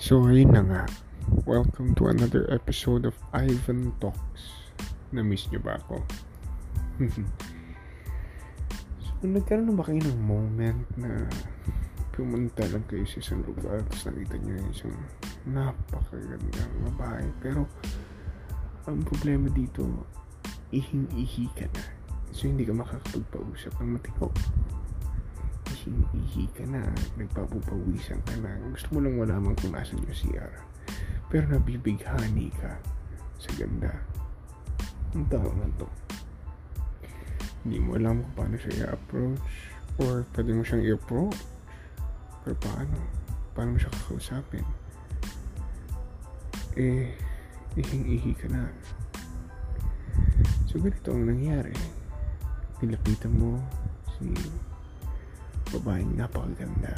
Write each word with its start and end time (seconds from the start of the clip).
So 0.00 0.24
ayun 0.24 0.56
na 0.56 0.64
nga. 0.64 0.82
Welcome 1.44 1.92
to 2.00 2.08
another 2.08 2.48
episode 2.48 3.04
of 3.04 3.12
Ivan 3.36 3.92
Talks. 4.00 4.72
Na-miss 5.12 5.44
nyo 5.52 5.60
ba 5.60 5.76
ako? 5.76 6.00
so 9.04 9.12
nagkaroon 9.28 9.68
na 9.68 9.76
ba 9.76 9.84
kayo 9.84 10.00
ng 10.00 10.24
moment 10.24 10.88
na 10.96 11.28
pumunta 12.16 12.64
lang 12.72 12.80
kayo 12.88 13.04
sa 13.04 13.20
isang 13.20 13.44
lugar 13.44 13.84
tapos 13.92 14.08
nakita 14.08 14.40
nyo 14.40 14.52
yung 14.56 14.70
isang 14.72 14.96
napakagandang 15.44 16.72
babae 16.96 17.28
pero 17.44 17.68
ang 18.88 19.04
problema 19.04 19.52
dito 19.52 19.84
ihing-ihi 20.72 21.44
ka 21.52 21.68
na 21.76 21.84
so 22.32 22.48
hindi 22.48 22.64
ka 22.64 22.72
makakapagpausap 22.72 23.76
ng 23.84 24.00
matino 24.00 24.32
ihing-ihi 25.80 26.44
ka 26.52 26.64
na 26.68 26.84
nagpapupawisan 27.16 28.20
ka 28.28 28.34
na. 28.44 28.52
Gusto 28.68 28.88
mo 28.92 28.98
lang 29.00 29.16
malaman 29.16 29.56
kung 29.56 29.72
nasan 29.72 30.04
yung 30.04 30.12
CR 30.12 30.52
pero 31.30 31.46
nabibighani 31.46 32.50
ka 32.58 32.74
sa 33.38 33.50
ganda. 33.54 33.94
Ng 35.14 35.26
tao 35.30 35.46
na 35.46 35.70
to. 35.78 35.86
Hindi 37.62 37.78
mo 37.78 37.94
alam 37.94 38.26
kung 38.26 38.34
paano 38.34 38.54
siya 38.58 38.90
i-approach 38.90 39.38
or 40.02 40.26
pwede 40.34 40.50
mo 40.50 40.62
siyang 40.66 40.84
i-approach. 40.90 41.38
Pero 42.42 42.56
paano? 42.58 42.98
Paano 43.54 43.68
mo 43.74 43.78
siya 43.78 43.94
kakausapin? 43.94 44.66
Eh 46.74 47.14
ihing-ihi 47.78 48.34
ka 48.34 48.50
na. 48.50 48.66
So 50.66 50.82
ganito 50.82 51.14
ang 51.14 51.30
nangyari. 51.30 51.78
Nilapitan 52.82 53.38
mo 53.38 53.54
si 54.18 54.34
babaeng 55.80 56.12
napakaganda. 56.12 56.92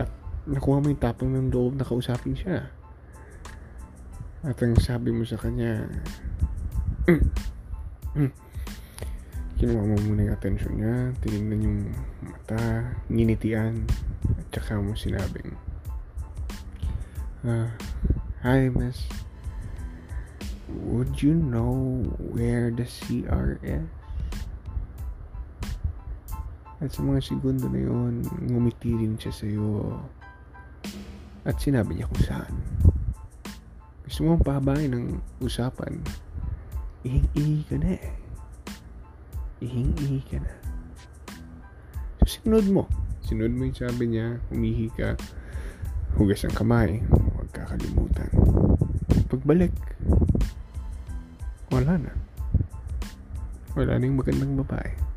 At 0.00 0.08
nakuha 0.48 0.80
mo 0.80 0.88
yung 0.88 1.02
tapang 1.04 1.36
ng 1.36 1.52
loob 1.52 1.76
na 1.76 1.84
kausapin 1.84 2.32
siya. 2.32 2.72
At 4.40 4.56
ang 4.64 4.80
sabi 4.80 5.12
mo 5.12 5.28
sa 5.28 5.36
kanya 5.36 5.84
mm, 7.04 7.22
mm, 8.16 8.32
kinuha 9.56 9.84
mo 9.84 9.96
muna 10.04 10.28
yung 10.28 10.36
atensyon 10.36 10.74
niya 10.76 10.96
tinignan 11.24 11.64
yung 11.64 11.80
mata 12.20 12.92
nginitian 13.08 13.88
at 14.36 14.46
saka 14.52 14.78
mo 14.78 14.92
sinabing 14.92 15.56
uh, 17.42 17.66
hi 18.44 18.68
miss. 18.68 19.06
Would 20.66 21.22
you 21.22 21.34
know 21.34 22.02
where 22.18 22.70
the 22.70 22.84
CR 22.84 23.58
is? 23.62 24.05
At 26.76 26.92
sa 26.92 27.00
mga 27.00 27.24
segundo 27.24 27.72
na 27.72 27.80
yun, 27.80 28.20
ngumiti 28.44 28.92
rin 28.92 29.16
siya 29.16 29.32
sa'yo. 29.32 29.96
At 31.48 31.56
sinabi 31.56 31.96
niya 31.96 32.10
kung 32.12 32.24
saan. 32.26 32.54
Gusto 34.04 34.20
mo 34.28 34.36
pahabain 34.36 34.92
ng 34.92 35.16
usapan. 35.40 35.96
Ihing-ihi 37.00 37.64
ka 37.64 37.76
na 37.80 37.96
eh. 37.96 38.04
Ihing-ihi 39.64 40.20
ka 40.28 40.36
na. 40.36 40.52
So, 42.20 42.36
sinunod 42.36 42.68
mo. 42.68 42.84
Sinunod 43.24 43.56
mo 43.56 43.62
yung 43.64 43.78
sabi 43.80 44.12
niya, 44.12 44.36
umihi 44.52 44.92
ka, 44.92 45.16
hugas 46.20 46.44
ang 46.44 46.52
kamay, 46.52 47.00
huwag 47.08 47.50
kakalimutan. 47.56 48.28
Pagbalik, 49.32 49.72
wala 51.72 51.96
na. 51.98 52.12
Wala 53.72 53.96
na 53.96 54.04
yung 54.04 54.20
magandang 54.20 54.60
babae. 54.60 55.15